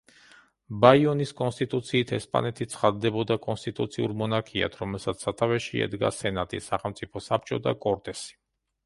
ბაიონის 0.83 1.33
კონსტიტუციით 1.41 2.13
ესპანეთი 2.17 2.67
ცხადდებოდა 2.71 3.37
კონსტიტუციურ 3.43 4.15
მონარქიად, 4.23 4.79
რომელსაც 4.85 5.27
სათავეში 5.27 5.85
ედგა 5.89 6.11
სენატი, 6.21 6.63
სახელმწიფო 6.69 7.23
საბჭო 7.27 7.61
და 7.69 7.77
კორტესი. 7.87 8.35